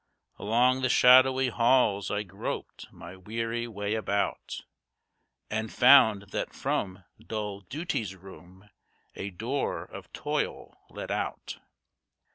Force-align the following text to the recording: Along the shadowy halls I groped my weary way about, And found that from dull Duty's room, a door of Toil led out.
Along 0.39 0.81
the 0.81 0.89
shadowy 0.89 1.49
halls 1.49 2.09
I 2.09 2.23
groped 2.23 2.91
my 2.91 3.15
weary 3.15 3.67
way 3.67 3.93
about, 3.93 4.61
And 5.51 5.71
found 5.71 6.31
that 6.31 6.55
from 6.55 7.03
dull 7.19 7.59
Duty's 7.61 8.15
room, 8.15 8.67
a 9.13 9.29
door 9.29 9.83
of 9.83 10.11
Toil 10.11 10.75
led 10.89 11.11
out. 11.11 11.59